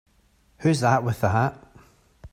[0.61, 1.61] Who's that with the hat?